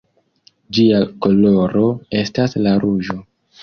[0.77, 1.87] Ĝia koloro
[2.25, 3.25] estas la ruĝo.